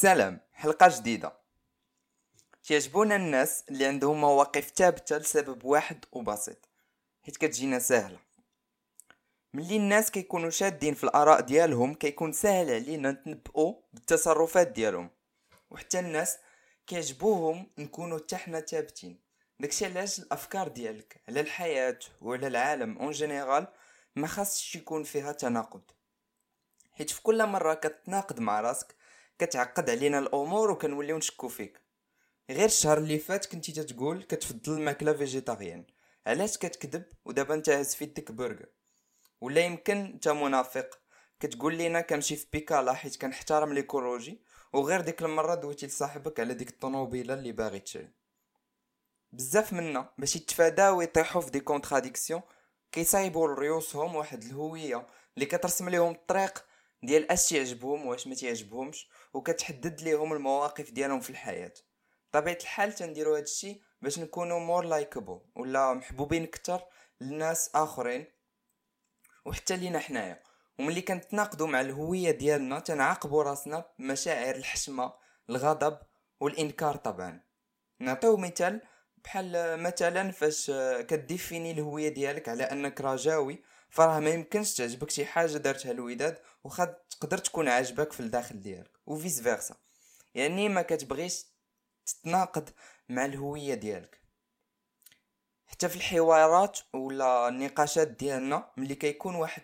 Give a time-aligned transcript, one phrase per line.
[0.00, 1.32] سلام حلقة جديدة.
[2.64, 6.68] تيعجبونا الناس اللي عندهم مواقف ثابتة لسبب واحد وبسيط
[7.22, 8.18] حيت كتجينا سهلة.
[9.54, 15.10] ملي الناس كيكونوا شادين في الآراء ديالهم كيكون سهل علينا نتنبؤوا بالتصرفات ديالهم.
[15.70, 16.38] وحتى الناس
[16.86, 19.20] كيعجبوهم نكونوا حتى حنا ثابتين.
[19.60, 23.66] داكشي علاش الأفكار ديالك على الحياة وعلى العالم en général
[24.16, 25.82] ما خاصش يكون فيها تناقض.
[26.92, 28.97] حيت في كل مرة كتناقض مع راسك
[29.38, 31.80] كتعقد علينا الأمور وكنوليو نشكو فيك.
[32.50, 35.86] غير الشهر اللي فات كنتي تتقول كتفضل الماكلة végétarien
[36.26, 38.68] علاش كتكذب ودابا انت هاز في يدك برجر
[39.40, 40.98] ولا يمكن انت منافق.
[41.40, 46.68] كتقول لينا كنمشي في بيكالا حيت كنحترم l'écologie وغير ديك المرة دويتي لصاحبك على ديك
[46.68, 48.10] الطوموبيلة اللي باغي تشري.
[49.32, 52.42] بزاف منا باش يتفاداو يطيحوا في des contradictions
[52.92, 56.64] كيصايبوا لريوسهم واحد الهوية اللي كترسم لهم الطريق
[57.02, 61.72] ديال اش يعجبهم واش ما تيعجبهمش وكتحدد ليهم المواقف ديالهم في الحياة.
[62.32, 66.84] طبيعه الحال تنديروا هذا الشيء باش نكونوا more likeable ولا محبوبين أكثر
[67.20, 68.26] للناس آخرين
[69.44, 70.42] وحتى لينا حنايا.
[70.78, 75.12] وملي كنتناقضوا مع الهوية ديالنا تنعاقبوا راسنا بمشاعر الحشمة
[75.50, 75.98] الغضب
[76.40, 77.40] والإنكار طبعا.
[78.00, 78.82] نعطيو مثال
[79.28, 80.70] بحال مثلا فاش
[81.08, 86.84] كديفيني الهوية ديالك على أنك رجاوي فراه ما يمكنش تعجبك شي حاجة دارتها الوداد وخا
[87.10, 89.76] تقدر تكون عاجبك في الداخل ديالك وفيس فيرسا
[90.34, 91.46] يعني ما كتبغيش
[92.06, 92.68] تتناقض
[93.08, 94.20] مع الهوية ديالك.
[95.66, 99.62] حتى في الحوارات ولا النقاشات ديالنا ملي كيكون واحد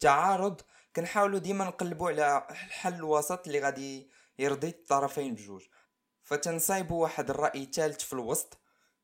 [0.00, 0.60] تعارض
[0.96, 5.62] كنحاولوا ديما نقلبوا على الحل الوسط اللي غادي يرضي الطرفين بجوج.
[6.22, 8.61] فتنصايبوا واحد الرأي ثالث في الوسط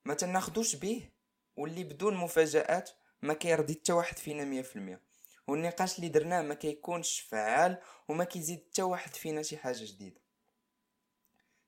[0.08, 1.10] ما تناخدوش به
[1.56, 2.90] واللي بدون مفاجآت
[3.22, 5.00] ما كيرضي حتى واحد فينا مية في المية.
[5.48, 7.78] والنقاش اللي درناه ما كيكونش فعال
[8.08, 10.20] وما كيزيد حتى واحد فينا شي حاجة جديدة.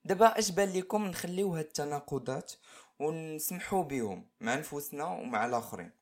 [0.04, 2.52] دابا اش بان لكم نخليو هاد التناقضات
[2.98, 5.92] ونسمحوا بهم مع نفوسنا ومع الآخرين.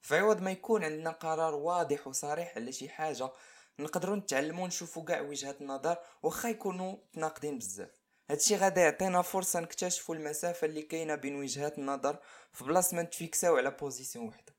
[0.00, 3.30] فعوض ما يكون عندنا قرار واضح وصريح على شي حاجة
[3.78, 7.95] نقدروا نتعلموا نشوفوا كاع وجهات النظر واخا يكونوا تناقضين بزاف.
[8.30, 12.18] هادشي غادي يعطينا فرصة نكتشفوا المسافة اللي كاينة بين وجهات النظر
[12.52, 14.56] في بلاصة ما نتفيكساو على بوزيسيون وحدة.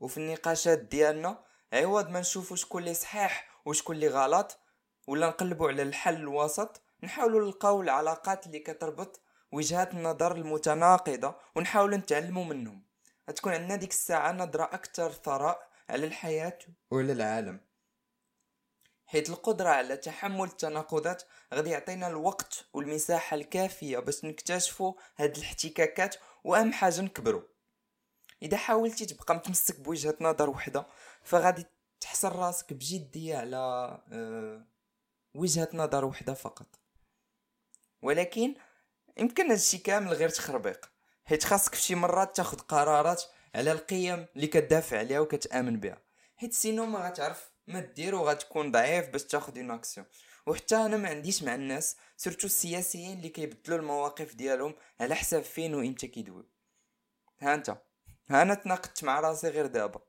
[0.00, 4.58] وفي النقاشات ديالنا عوض ما نشوفوا شكون اللي صحيح وشكون اللي غلط
[5.06, 9.20] ولا نقلبوا على الحل الوسط نحاولوا نلقاو العلاقات اللي كتربط
[9.52, 12.84] وجهات النظر المتناقضة ونحاولوا نتعلموا منهم.
[13.36, 16.58] تكون عندنا ديك الساعة نظرة أكثر ثراء على الحياة
[16.90, 17.60] وعلى العالم.
[19.14, 21.22] حيث القدرة على تحمل التناقضات
[21.54, 27.42] غادي يعطينا الوقت والمساحة الكافية باش نكتشفوا هاد الاحتكاكات وأهم حاجة نكبروا.
[28.42, 30.86] إذا حاولتي تبقى متمسك بوجهة نظر وحدة
[31.22, 31.66] فغادي
[32.00, 33.56] تحصل راسك بجدية على
[34.12, 34.66] أه
[35.34, 36.66] وجهة نظر وحدة فقط.
[38.02, 38.54] ولكن
[39.16, 40.90] يمكن هادشي كامل غير تخربيق
[41.24, 43.22] حيت خاصك فشي مرات تاخد قرارات
[43.54, 46.02] على القيم اللي كتدافع عليها وكتآمن بها.
[46.36, 50.06] حيت sinon ما غتعرف ما دير وغتكون ضعيف باش تاخد une action
[50.46, 55.74] وحتى أنا ما عنديش مع الناس surtout السياسيين اللي كيبدلوا المواقف ديالهم على حساب فين
[55.74, 56.54] وانت كيدوي
[57.40, 57.70] ها أنت.
[58.30, 60.00] ها أنا تناقضت مع راسي غير دابا.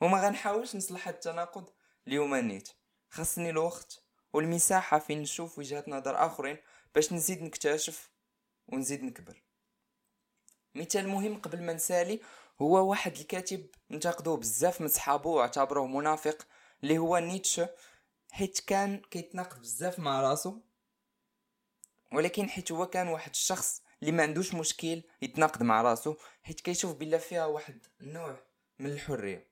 [0.00, 1.70] وما غنحاولش نصلح التناقض
[2.08, 2.68] اليوم نيت.
[3.10, 6.56] خاصني الوقت والمساحة فين نشوف وجهات نظر آخرين
[6.94, 8.10] باش نزيد نكتشف
[8.68, 9.42] ونزيد نكبر.
[10.74, 12.20] مثال مهم قبل ما نسالي
[12.62, 16.46] هو واحد الكاتب انتقدوه بزاف من صحابو واعتبروه منافق.
[16.84, 17.68] اللي هو نيتشه
[18.30, 20.60] حيت كان كيتناقض بزاف مع راسو.
[22.12, 26.96] ولكن حيت هو كان واحد الشخص اللي ما عندوش مشكل يتناقض مع راسو حيت كيشوف
[26.96, 28.36] بلا فيها واحد النوع
[28.78, 29.48] من الحرية.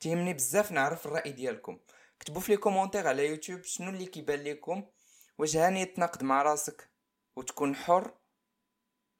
[0.00, 1.78] تهمني بزاف نعرف الرأي ديالكم.
[2.20, 4.86] كتبوا في les commentaires على يوتيوب شنو اللي كيبان لكم
[5.38, 6.90] واش هاني تناقض مع راسك
[7.36, 8.14] وتكون حر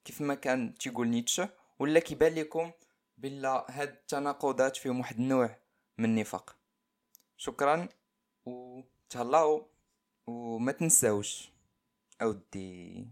[0.05, 2.73] كيف ما كان تيقول نيتشه ولا كيبان لكم
[3.19, 5.59] بلا هاد التناقضات فيهم واحد النوع
[5.99, 6.60] من النفاق.
[7.41, 7.89] شكرا
[8.47, 9.67] و تهلاو
[10.27, 11.51] وما تنساوش.
[12.23, 13.07] أودي.